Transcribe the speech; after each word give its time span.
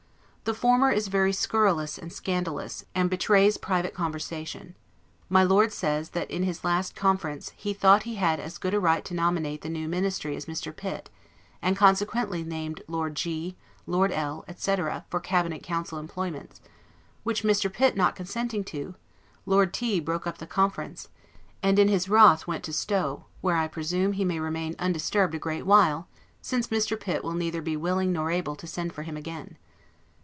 The 0.43 0.55
former 0.55 0.89
is 0.89 1.07
very 1.07 1.31
scurrilous 1.31 1.97
and 1.99 2.11
scandalous, 2.11 2.83
and 2.95 3.09
betrays 3.11 3.57
private 3.59 3.93
conversation. 3.93 4.75
My 5.29 5.43
Lord 5.43 5.71
says, 5.71 6.09
that 6.09 6.29
in 6.31 6.43
his 6.43 6.63
last 6.65 6.93
conference, 6.95 7.51
he 7.55 7.73
thought 7.75 8.03
he 8.03 8.15
had 8.15 8.37
as 8.39 8.57
good 8.57 8.73
a 8.73 8.79
right 8.79 9.05
to 9.05 9.13
nominate 9.13 9.61
the 9.61 9.69
new 9.69 9.87
Ministry 9.87 10.35
as 10.35 10.47
Mr. 10.47 10.75
Pitt, 10.75 11.09
and 11.61 11.77
consequently 11.77 12.43
named 12.43 12.81
Lord 12.87 13.15
G, 13.15 13.55
Lord 13.87 14.11
L, 14.11 14.43
etc., 14.47 15.05
for 15.09 15.19
Cabinet 15.21 15.61
Council 15.63 15.97
employments; 15.99 16.59
which 17.23 17.43
Mr. 17.43 17.71
Pitt 17.71 17.95
not 17.95 18.15
consenting 18.15 18.63
to, 18.65 18.95
Lord 19.45 19.71
T 19.73 19.99
broke 20.01 20.25
up 20.27 20.39
the 20.39 20.47
conference, 20.47 21.07
and 21.63 21.77
in 21.79 21.87
his 21.87 22.09
wrath 22.09 22.45
went 22.47 22.63
to 22.65 22.73
Stowe; 22.73 23.25
where 23.41 23.55
I 23.55 23.67
presume 23.69 24.13
he 24.13 24.25
may 24.25 24.39
remain 24.39 24.75
undisturbed 24.79 25.35
a 25.35 25.39
great 25.39 25.65
while, 25.67 26.07
since 26.41 26.67
Mr. 26.67 26.99
Pitt 26.99 27.23
will 27.23 27.35
neither 27.35 27.61
be 27.61 27.77
willing 27.77 28.11
nor 28.11 28.29
able 28.31 28.55
to 28.57 28.67
send 28.67 28.91
for 28.91 29.03
him 29.03 29.15
again. 29.15 29.57